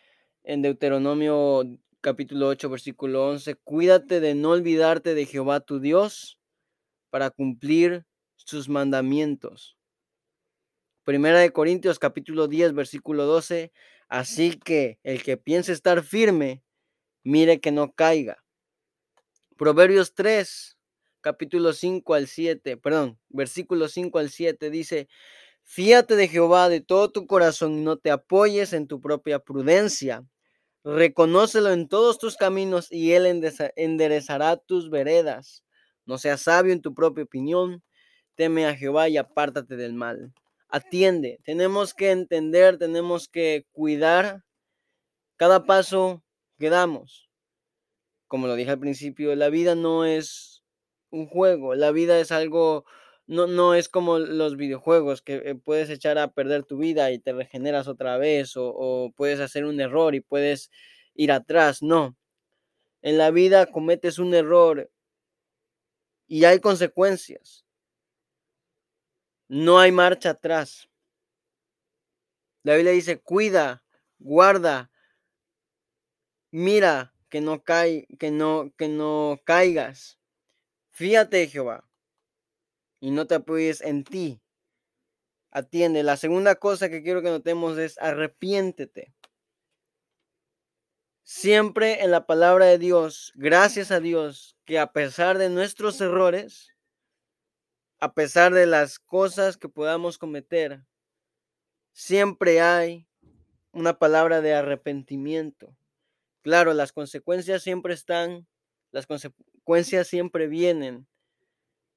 en 0.43 0.62
Deuteronomio 0.62 1.63
capítulo 2.01 2.48
8, 2.48 2.70
versículo 2.70 3.27
11, 3.29 3.55
cuídate 3.55 4.20
de 4.20 4.34
no 4.34 4.50
olvidarte 4.50 5.13
de 5.13 5.27
Jehová 5.27 5.60
tu 5.60 5.79
Dios 5.79 6.39
para 7.12 7.29
cumplir 7.29 8.05
sus 8.36 8.67
mandamientos. 8.67 9.77
Primera 11.03 11.39
de 11.39 11.51
Corintios 11.51 12.00
capítulo 12.00 12.48
10, 12.48 12.74
versículo 12.74 13.25
12, 13.25 13.72
así 14.10 14.51
que 14.58 15.00
el 15.03 15.22
que 15.22 15.38
piense 15.38 15.72
estar 15.72 16.03
firme, 16.03 16.63
mire 17.24 17.60
que 17.60 17.72
no 17.72 17.93
caiga. 17.93 18.43
Proverbios 19.55 20.15
3, 20.15 20.77
capítulo 21.22 21.72
5 21.72 22.15
al 22.15 22.27
7, 22.27 22.77
perdón, 22.77 23.20
versículo 23.29 23.88
5 23.88 24.17
al 24.17 24.31
7 24.31 24.72
dice, 24.72 25.08
fíate 25.63 26.15
de 26.15 26.27
Jehová 26.27 26.67
de 26.67 26.81
todo 26.81 27.12
tu 27.12 27.27
corazón 27.27 27.77
y 27.77 27.81
no 27.81 27.98
te 27.98 28.10
apoyes 28.10 28.74
en 28.74 28.88
tu 28.88 29.00
propia 29.00 29.38
prudencia. 29.38 30.25
Reconócelo 30.84 31.72
en 31.72 31.88
todos 31.88 32.18
tus 32.18 32.38
caminos 32.38 32.92
y 32.92 33.14
él 33.14 33.26
enderezará 33.76 34.58
tus 34.58 34.90
veredas. 34.90 35.64
No 36.06 36.18
seas 36.18 36.42
sabio 36.42 36.74
en 36.74 36.82
tu 36.82 36.94
propia 36.96 37.24
opinión, 37.24 37.84
teme 38.36 38.66
a 38.66 38.76
Jehová 38.76 39.08
y 39.08 39.18
apártate 39.18 39.76
del 39.76 39.94
mal. 39.94 40.34
Atiende, 40.70 41.40
tenemos 41.44 41.94
que 41.94 42.12
entender, 42.12 42.78
tenemos 42.78 43.28
que 43.28 43.66
cuidar 43.72 44.44
cada 45.38 45.66
paso 45.66 46.24
que 46.58 46.70
damos. 46.70 47.30
Como 48.28 48.48
lo 48.48 48.56
dije 48.56 48.72
al 48.72 48.80
principio, 48.80 49.36
la 49.36 49.50
vida 49.50 49.76
no 49.76 50.06
es 50.06 50.64
un 51.10 51.28
juego, 51.28 51.76
la 51.76 51.92
vida 51.92 52.20
es 52.20 52.32
algo, 52.32 52.86
no, 53.28 53.48
no 53.48 53.75
es 53.75 53.90
como 53.90 54.20
los 54.20 54.58
videojuegos 54.58 55.22
que 55.22 55.36
eh, 55.46 55.56
puedes 55.56 55.90
echar 55.90 56.18
a 56.18 56.34
perder 56.34 56.63
tu 56.63 56.78
vida 56.78 57.12
y 57.12 57.20
te 57.20 57.34
regeneras 57.34 57.88
otra 57.88 58.18
vez 58.18 58.54
o, 58.56 59.13
puedes 59.16 59.40
hacer 59.40 59.66
un 59.66 59.80
error 59.80 60.16
y 60.16 60.22
puedes 60.22 60.70
ir 61.13 61.32
atrás, 61.32 61.82
no. 61.82 62.18
En 63.01 63.18
la 63.18 63.32
vida 63.32 63.66
cometes 63.68 64.20
un 64.20 64.34
error 64.34 64.92
y 66.28 66.46
hay 66.46 66.60
consecuencias. 66.60 67.66
No 69.48 69.80
hay 69.80 69.92
marcha 69.92 70.32
atrás. 70.32 70.90
La 72.63 72.75
Biblia 72.75 72.94
dice, 72.94 73.20
cuida, 73.20 73.84
guarda, 74.20 74.92
mira 76.51 77.13
que 77.30 77.42
no 77.42 77.63
que 77.63 78.32
no, 78.32 78.74
que 78.78 78.88
no 78.88 79.42
caigas. 79.46 80.20
Fíjate, 80.92 81.48
Jehová, 81.48 81.90
y 83.01 83.12
no 83.12 83.27
te 83.27 83.36
apoyes 83.36 83.81
en 83.81 84.05
ti. 84.05 84.39
Atiende. 85.50 86.03
La 86.03 86.15
segunda 86.15 86.55
cosa 86.55 86.89
que 86.89 87.03
quiero 87.03 87.22
que 87.22 87.29
notemos 87.29 87.77
es 87.77 87.98
arrepiéntete. 87.98 89.13
Siempre 91.24 92.03
en 92.03 92.12
la 92.12 92.25
palabra 92.25 92.65
de 92.65 92.77
Dios, 92.77 93.34
gracias 93.36 93.91
a 93.91 94.00
Dios, 94.00 94.55
que 94.65 94.79
a 94.79 94.93
pesar 94.93 95.38
de 95.38 95.50
nuestros 95.50 96.00
errores, 96.00 96.74
a 98.00 98.13
pesar 98.13 98.53
de 98.53 98.65
las 98.65 99.00
cosas 99.00 99.58
que 99.58 99.70
podamos 99.70 100.17
cometer, 100.17 100.84
siempre 101.93 102.62
hay 102.62 103.08
una 103.72 103.98
palabra 103.98 104.41
de 104.41 104.53
arrepentimiento. 104.53 105.75
Claro, 106.41 106.74
las 106.74 106.91
consecuencias 106.91 107.63
siempre 107.63 107.93
están, 107.93 108.48
las 108.91 109.08
consecuencias 109.08 110.08
siempre 110.08 110.48
vienen. 110.48 111.08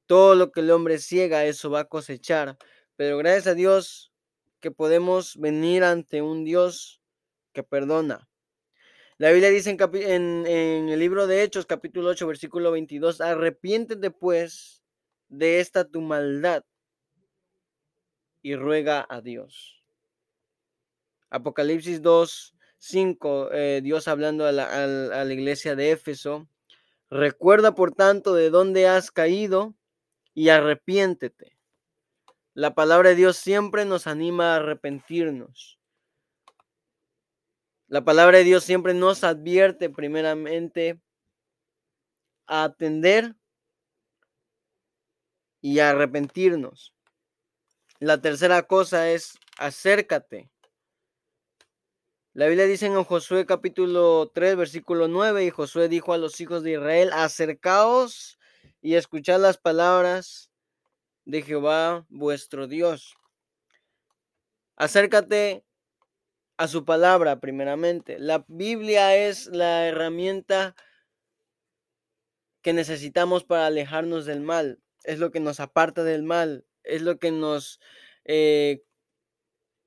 Todo 0.06 0.34
lo 0.34 0.52
que 0.52 0.60
el 0.60 0.70
hombre 0.70 0.98
ciega, 0.98 1.44
eso 1.44 1.70
va 1.70 1.80
a 1.80 1.84
cosechar. 1.88 2.56
Pero 2.96 3.18
gracias 3.18 3.46
a 3.48 3.54
Dios 3.54 4.12
que 4.60 4.70
podemos 4.70 5.36
venir 5.36 5.84
ante 5.84 6.22
un 6.22 6.44
Dios 6.44 7.00
que 7.52 7.62
perdona. 7.62 8.28
La 9.16 9.30
Biblia 9.30 9.50
dice 9.50 9.70
en, 9.70 10.46
el 10.46 10.98
libro 10.98 11.26
de 11.26 11.42
Hechos, 11.42 11.66
capítulo 11.66 12.10
8, 12.10 12.26
versículo 12.26 12.72
22, 12.72 13.20
arrepiéntete 13.20 14.10
pues 14.10 14.82
de 15.28 15.60
esta 15.60 15.84
tu 15.84 16.00
maldad 16.00 16.64
y 18.42 18.56
ruega 18.56 19.06
a 19.08 19.20
Dios. 19.20 19.84
Apocalipsis 21.30 22.02
2, 22.02 22.54
5, 22.78 23.52
eh, 23.52 23.80
Dios 23.82 24.08
hablando 24.08 24.46
a 24.46 24.52
la, 24.52 24.64
a 24.64 24.86
la- 24.86 25.20
a 25.20 25.24
la 25.24 25.32
iglesia 25.32 25.76
de 25.76 25.92
Éfeso, 25.92 26.48
recuerda 27.08 27.74
por 27.74 27.92
tanto 27.92 28.34
de 28.34 28.50
dónde 28.50 28.88
has 28.88 29.10
caído 29.10 29.74
y 30.34 30.48
arrepiéntete. 30.48 31.56
La 32.52 32.74
palabra 32.74 33.10
de 33.10 33.16
Dios 33.16 33.36
siempre 33.36 33.84
nos 33.84 34.06
anima 34.06 34.52
a 34.52 34.56
arrepentirnos. 34.56 35.78
La 37.86 38.04
palabra 38.04 38.38
de 38.38 38.44
Dios 38.44 38.64
siempre 38.64 38.94
nos 38.94 39.24
advierte 39.24 39.90
primeramente 39.90 41.00
a 42.46 42.64
atender 42.64 43.36
y 45.60 45.78
a 45.78 45.90
arrepentirnos. 45.90 46.94
La 48.00 48.20
tercera 48.20 48.62
cosa 48.64 49.10
es 49.10 49.38
acércate. 49.58 50.50
La 52.32 52.46
Biblia 52.46 52.66
dice 52.66 52.86
en 52.86 53.04
Josué 53.04 53.46
capítulo 53.46 54.30
3, 54.34 54.56
versículo 54.56 55.06
9, 55.06 55.44
y 55.44 55.50
Josué 55.50 55.88
dijo 55.88 56.12
a 56.12 56.18
los 56.18 56.40
hijos 56.40 56.64
de 56.64 56.72
Israel, 56.72 57.10
acercaos 57.12 58.38
y 58.84 58.96
escuchad 58.96 59.40
las 59.40 59.56
palabras 59.56 60.50
de 61.24 61.40
Jehová 61.40 62.04
vuestro 62.10 62.68
Dios. 62.68 63.14
Acércate 64.76 65.64
a 66.58 66.68
su 66.68 66.84
palabra 66.84 67.40
primeramente. 67.40 68.18
La 68.18 68.44
Biblia 68.46 69.16
es 69.16 69.46
la 69.46 69.88
herramienta 69.88 70.76
que 72.60 72.74
necesitamos 72.74 73.42
para 73.42 73.64
alejarnos 73.64 74.26
del 74.26 74.42
mal. 74.42 74.82
Es 75.02 75.18
lo 75.18 75.30
que 75.30 75.40
nos 75.40 75.60
aparta 75.60 76.04
del 76.04 76.22
mal. 76.22 76.66
Es 76.82 77.00
lo 77.00 77.18
que 77.18 77.30
nos 77.30 77.80
eh, 78.26 78.84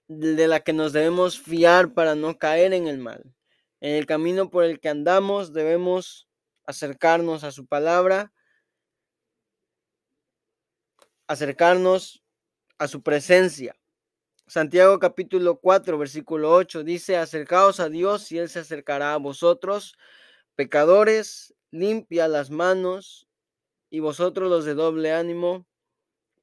de 0.07 0.47
la 0.47 0.61
que 0.61 0.73
nos 0.73 0.91
debemos 0.91 1.39
fiar 1.39 1.93
para 1.93 2.15
no 2.15 2.39
caer 2.39 2.73
en 2.73 2.87
el 2.87 2.97
mal. 2.97 3.35
En 3.79 3.93
el 3.93 4.07
camino 4.07 4.49
por 4.49 4.63
el 4.63 4.79
que 4.79 4.89
andamos 4.89 5.53
debemos 5.53 6.27
acercarnos 6.65 7.43
a 7.43 7.51
su 7.51 7.67
palabra, 7.67 8.33
acercarnos 11.27 12.23
a 12.77 12.87
su 12.87 13.01
presencia. 13.01 13.75
Santiago 14.47 14.97
capítulo 14.99 15.59
4, 15.59 15.97
versículo 15.97 16.53
8 16.53 16.83
dice, 16.83 17.17
acercaos 17.17 17.79
a 17.79 17.89
Dios 17.89 18.31
y 18.31 18.37
Él 18.37 18.49
se 18.49 18.59
acercará 18.59 19.13
a 19.13 19.17
vosotros, 19.17 19.97
pecadores, 20.55 21.53
limpia 21.69 22.27
las 22.27 22.49
manos, 22.49 23.27
y 23.89 23.99
vosotros 23.99 24.49
los 24.49 24.65
de 24.65 24.73
doble 24.73 25.13
ánimo, 25.13 25.65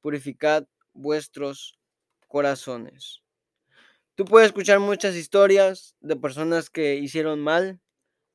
purificad 0.01 0.65
vuestros 0.93 1.77
corazones. 2.27 3.21
Tú 4.15 4.25
puedes 4.25 4.47
escuchar 4.47 4.79
muchas 4.79 5.15
historias 5.15 5.95
de 5.99 6.15
personas 6.15 6.69
que 6.69 6.95
hicieron 6.95 7.41
mal. 7.41 7.79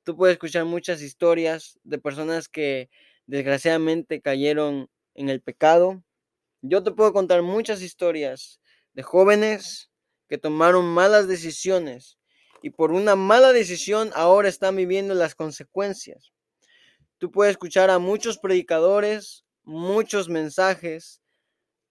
Tú 0.05 0.17
puedes 0.17 0.35
escuchar 0.35 0.65
muchas 0.65 1.01
historias 1.01 1.79
de 1.85 1.99
personas 1.99 2.49
que 2.49 2.91
desgraciadamente 3.27 4.21
cayeron 4.21 4.91
en 5.15 5.29
el 5.29 5.41
pecado. 5.41 6.03
Yo 6.63 6.83
te 6.83 6.91
puedo 6.91 7.13
contar 7.13 7.41
muchas 7.43 7.81
historias 7.81 8.61
de 8.93 9.03
jóvenes 9.03 9.91
que 10.29 10.37
tomaron 10.37 10.85
malas 10.85 11.27
decisiones 11.27 12.19
y 12.63 12.71
por 12.71 12.93
una 12.93 13.17
mala 13.17 13.53
decisión 13.53 14.11
ahora 14.15 14.49
están 14.49 14.77
viviendo 14.77 15.15
las 15.15 15.35
consecuencias. 15.35 16.33
Tú 17.17 17.31
puedes 17.31 17.53
escuchar 17.53 17.89
a 17.89 17.99
muchos 17.99 18.39
predicadores, 18.39 19.45
muchos 19.63 20.29
mensajes 20.29 21.23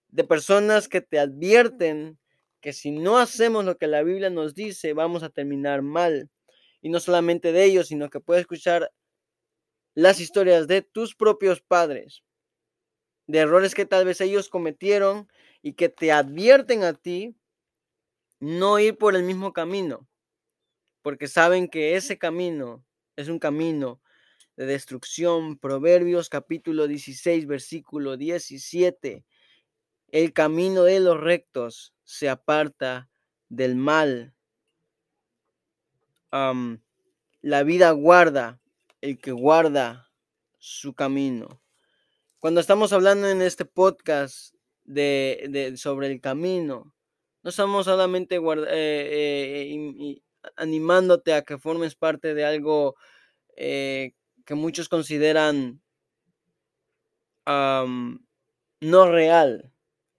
de 0.08 0.24
personas 0.24 0.88
que 0.88 1.00
te 1.00 1.18
advierten 1.18 2.18
que 2.60 2.72
si 2.72 2.92
no 2.92 3.18
hacemos 3.18 3.64
lo 3.64 3.76
que 3.76 3.86
la 3.86 4.02
Biblia 4.02 4.30
nos 4.30 4.54
dice, 4.54 4.92
vamos 4.92 5.22
a 5.22 5.30
terminar 5.30 5.82
mal. 5.82 6.30
Y 6.80 6.90
no 6.90 7.00
solamente 7.00 7.52
de 7.52 7.64
ellos, 7.64 7.88
sino 7.88 8.08
que 8.08 8.20
puedes 8.20 8.42
escuchar 8.42 8.92
las 9.94 10.20
historias 10.20 10.68
de 10.68 10.82
tus 10.82 11.14
propios 11.16 11.60
padres, 11.60 12.22
de 13.30 13.38
errores 13.38 13.76
que 13.76 13.86
tal 13.86 14.04
vez 14.04 14.20
ellos 14.20 14.48
cometieron 14.48 15.28
y 15.62 15.74
que 15.74 15.88
te 15.88 16.10
advierten 16.10 16.82
a 16.82 16.94
ti 16.94 17.36
no 18.40 18.80
ir 18.80 18.98
por 18.98 19.14
el 19.14 19.22
mismo 19.22 19.52
camino, 19.52 20.08
porque 21.02 21.28
saben 21.28 21.68
que 21.68 21.94
ese 21.94 22.18
camino 22.18 22.84
es 23.14 23.28
un 23.28 23.38
camino 23.38 24.00
de 24.56 24.66
destrucción. 24.66 25.58
Proverbios 25.58 26.28
capítulo 26.28 26.88
16, 26.88 27.46
versículo 27.46 28.16
17. 28.16 29.24
El 30.08 30.32
camino 30.32 30.82
de 30.82 30.98
los 30.98 31.20
rectos 31.20 31.94
se 32.02 32.28
aparta 32.28 33.10
del 33.48 33.76
mal. 33.76 34.34
la 37.42 37.62
vida 37.62 37.90
guarda 37.92 38.60
el 39.00 39.18
que 39.18 39.30
guarda 39.30 40.10
su 40.58 40.94
camino. 40.94 41.59
Cuando 42.40 42.60
estamos 42.62 42.94
hablando 42.94 43.28
en 43.28 43.42
este 43.42 43.66
podcast 43.66 44.54
de, 44.84 45.74
sobre 45.76 46.06
el 46.06 46.22
camino, 46.22 46.94
no 47.42 47.50
estamos 47.50 47.84
solamente 47.84 48.36
eh, 48.36 49.74
eh, 49.76 50.22
animándote 50.56 51.34
a 51.34 51.42
que 51.42 51.58
formes 51.58 51.96
parte 51.96 52.32
de 52.32 52.46
algo 52.46 52.96
eh, 53.56 54.14
que 54.46 54.54
muchos 54.54 54.88
consideran 54.88 55.82
no 57.46 59.10
real, 59.10 59.70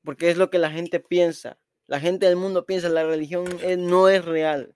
porque 0.03 0.29
es 0.29 0.37
lo 0.37 0.51
que 0.51 0.59
la 0.59 0.69
gente 0.69 0.99
piensa. 0.99 1.57
La 1.87 1.99
gente 1.99 2.27
del 2.27 2.35
mundo 2.35 2.67
piensa 2.67 2.87
la 2.89 3.03
religión 3.03 3.45
no 3.79 4.09
es 4.09 4.23
real. 4.23 4.75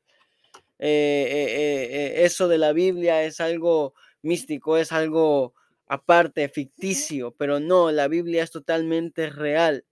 Eso 0.79 2.47
de 2.47 2.57
la 2.57 2.73
Biblia 2.73 3.21
es 3.21 3.39
algo 3.39 3.93
místico, 4.23 4.77
es 4.77 4.91
algo 4.91 5.53
aparte, 5.87 6.49
ficticio, 6.49 7.31
pero 7.37 7.59
no, 7.59 7.91
la 7.91 8.07
Biblia 8.07 8.43
es 8.43 8.51
totalmente 8.51 9.29
real. 9.29 9.85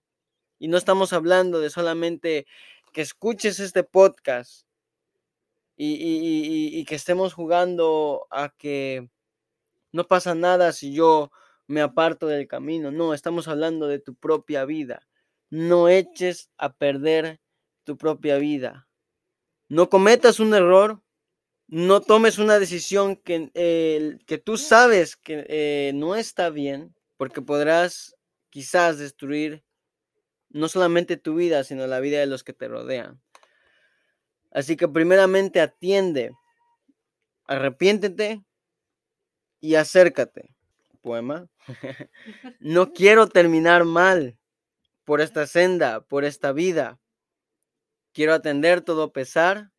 Y 0.60 0.68
no 0.68 0.78
estamos 0.78 1.14
hablando 1.14 1.60
de 1.60 1.70
solamente 1.70 2.46
que 2.94 3.02
escuches 3.02 3.60
este 3.60 3.84
podcast 3.84 4.66
y, 5.76 6.80
y 6.80 6.86
que 6.86 6.96
estemos 6.96 7.34
jugando 7.34 8.28
a 8.30 8.50
que 8.58 9.10
no 9.94 10.08
pasa 10.08 10.36
nada 10.36 10.74
si 10.74 10.94
yo 10.94 11.32
me 11.68 11.82
aparto 11.82 12.28
del 12.28 12.48
camino. 12.48 12.92
No, 12.92 13.14
estamos 13.14 13.48
hablando 13.48 13.88
de 13.88 14.00
tu 14.00 14.16
propia 14.16 14.66
vida. 14.66 15.08
No 15.50 15.88
eches 15.88 16.50
a 16.58 16.74
perder 16.74 17.40
tu 17.84 17.96
propia 17.96 18.38
vida. 18.38 18.88
No 19.70 19.90
cometas 19.90 20.40
un 20.40 20.54
error. 20.56 21.03
No 21.74 22.02
tomes 22.02 22.38
una 22.38 22.60
decisión 22.60 23.16
que, 23.16 23.50
que 24.28 24.38
tú 24.38 24.58
sabes 24.58 25.16
que 25.16 25.44
eh, 25.50 25.92
no 25.96 26.16
está 26.16 26.52
bien, 26.52 26.94
porque 27.18 27.42
podrás 27.42 28.16
quizás 28.52 29.00
destruir 29.00 29.64
no 30.50 30.68
solamente 30.68 31.18
tu 31.18 31.34
vida, 31.34 31.64
sino 31.64 31.88
la 31.88 32.00
vida 32.00 32.20
de 32.20 32.28
los 32.28 32.44
que 32.44 32.54
te 32.54 32.68
rodean. 32.68 33.20
Así 34.52 34.78
que 34.78 34.88
primeramente 34.88 35.62
atiende, 35.62 36.36
arrepiéntete 37.48 38.44
y 39.60 39.74
acércate. 39.74 40.54
Poema. 41.02 41.50
no 42.60 42.94
quiero 42.94 43.28
terminar 43.30 43.84
mal 43.84 44.38
por 45.06 45.22
esta 45.22 45.48
senda, 45.48 46.02
por 46.02 46.24
esta 46.24 46.52
vida. 46.52 47.00
Quiero 48.12 48.36
atender 48.36 48.82
todo 48.82 49.12
pesar 49.12 49.73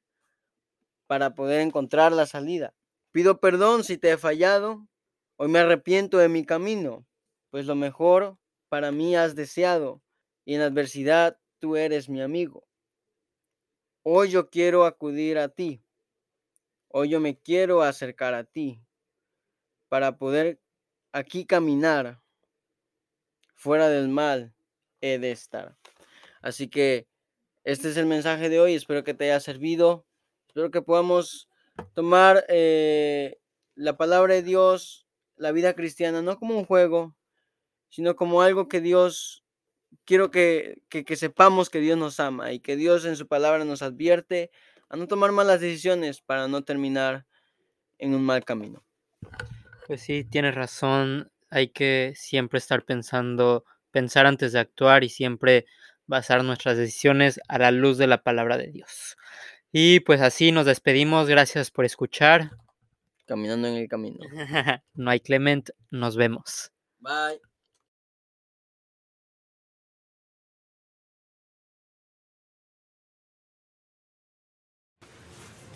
para 1.06 1.34
poder 1.34 1.60
encontrar 1.60 2.12
la 2.12 2.26
salida. 2.26 2.74
Pido 3.12 3.40
perdón 3.40 3.84
si 3.84 3.98
te 3.98 4.10
he 4.10 4.16
fallado. 4.16 4.86
Hoy 5.36 5.48
me 5.48 5.58
arrepiento 5.58 6.18
de 6.18 6.28
mi 6.28 6.44
camino, 6.44 7.06
pues 7.50 7.66
lo 7.66 7.74
mejor 7.74 8.38
para 8.68 8.92
mí 8.92 9.16
has 9.16 9.34
deseado 9.34 10.02
y 10.44 10.54
en 10.54 10.60
adversidad 10.60 11.38
tú 11.58 11.76
eres 11.76 12.08
mi 12.08 12.20
amigo. 12.20 12.66
Hoy 14.02 14.30
yo 14.30 14.50
quiero 14.50 14.84
acudir 14.84 15.38
a 15.38 15.48
ti. 15.48 15.82
Hoy 16.88 17.08
yo 17.08 17.20
me 17.20 17.38
quiero 17.38 17.82
acercar 17.82 18.34
a 18.34 18.44
ti 18.44 18.80
para 19.88 20.18
poder 20.18 20.60
aquí 21.12 21.46
caminar 21.46 22.20
fuera 23.54 23.88
del 23.88 24.08
mal 24.08 24.54
he 25.00 25.18
de 25.18 25.32
estar. 25.32 25.76
Así 26.42 26.68
que 26.68 27.08
este 27.64 27.88
es 27.88 27.96
el 27.96 28.06
mensaje 28.06 28.48
de 28.48 28.60
hoy. 28.60 28.74
Espero 28.74 29.04
que 29.04 29.14
te 29.14 29.24
haya 29.24 29.40
servido. 29.40 30.06
Espero 30.54 30.70
que 30.70 30.82
podamos 30.82 31.48
tomar 31.94 32.44
eh, 32.48 33.40
la 33.74 33.96
palabra 33.96 34.34
de 34.34 34.44
Dios, 34.44 35.04
la 35.34 35.50
vida 35.50 35.74
cristiana, 35.74 36.22
no 36.22 36.38
como 36.38 36.56
un 36.56 36.64
juego, 36.64 37.16
sino 37.88 38.14
como 38.14 38.40
algo 38.40 38.68
que 38.68 38.80
Dios, 38.80 39.42
quiero 40.04 40.30
que, 40.30 40.80
que, 40.90 41.16
sepamos 41.16 41.70
que 41.70 41.80
Dios 41.80 41.98
nos 41.98 42.20
ama 42.20 42.52
y 42.52 42.60
que 42.60 42.76
Dios 42.76 43.04
en 43.04 43.16
su 43.16 43.26
palabra 43.26 43.64
nos 43.64 43.82
advierte 43.82 44.52
a 44.88 44.96
no 44.96 45.08
tomar 45.08 45.32
malas 45.32 45.60
decisiones 45.60 46.20
para 46.20 46.46
no 46.46 46.62
terminar 46.62 47.26
en 47.98 48.14
un 48.14 48.22
mal 48.22 48.44
camino. 48.44 48.84
Pues 49.88 50.02
sí, 50.02 50.22
tienes 50.22 50.54
razón. 50.54 51.32
Hay 51.50 51.70
que 51.70 52.12
siempre 52.14 52.58
estar 52.58 52.84
pensando 52.84 53.64
pensar 53.90 54.24
antes 54.26 54.52
de 54.52 54.60
actuar 54.60 55.02
y 55.02 55.08
siempre 55.08 55.66
basar 56.06 56.44
nuestras 56.44 56.76
decisiones 56.76 57.40
a 57.48 57.58
la 57.58 57.72
luz 57.72 57.98
de 57.98 58.06
la 58.06 58.22
palabra 58.22 58.56
de 58.56 58.70
Dios. 58.70 59.16
Y 59.76 59.98
pues 59.98 60.20
así 60.20 60.52
nos 60.52 60.66
despedimos. 60.66 61.26
Gracias 61.26 61.72
por 61.72 61.84
escuchar. 61.84 62.52
Caminando 63.26 63.66
en 63.66 63.74
el 63.74 63.88
camino. 63.88 64.20
no 64.94 65.10
hay 65.10 65.18
Clement. 65.18 65.70
Nos 65.90 66.16
vemos. 66.16 66.70
Bye. 67.00 67.40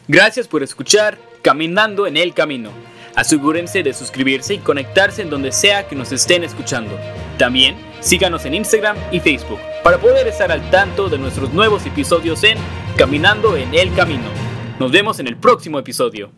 Gracias 0.06 0.46
por 0.46 0.62
escuchar 0.62 1.18
Caminando 1.42 2.06
en 2.06 2.16
el 2.16 2.34
Camino. 2.34 2.70
Asegúrense 3.16 3.82
de 3.82 3.92
suscribirse 3.92 4.54
y 4.54 4.58
conectarse 4.58 5.22
en 5.22 5.30
donde 5.30 5.50
sea 5.50 5.88
que 5.88 5.96
nos 5.96 6.12
estén 6.12 6.44
escuchando. 6.44 6.96
También 7.38 7.76
síganos 8.00 8.44
en 8.46 8.54
Instagram 8.54 8.96
y 9.12 9.20
Facebook 9.20 9.60
para 9.84 9.98
poder 9.98 10.26
estar 10.26 10.50
al 10.50 10.68
tanto 10.70 11.08
de 11.08 11.18
nuestros 11.18 11.52
nuevos 11.52 11.86
episodios 11.86 12.42
en 12.42 12.58
Caminando 12.96 13.56
en 13.56 13.72
el 13.74 13.94
Camino. 13.94 14.24
Nos 14.80 14.90
vemos 14.90 15.20
en 15.20 15.28
el 15.28 15.36
próximo 15.36 15.78
episodio. 15.78 16.32